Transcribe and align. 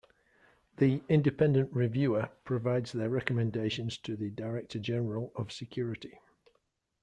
The 0.77 1.03
Independent 1.09 1.69
Reviewer 1.71 2.29
provides 2.43 2.91
their 2.91 3.11
recommendations 3.11 3.99
to 3.99 4.15
the 4.15 4.31
Director-General 4.31 5.31
of 5.35 5.51
Security. 5.51 6.17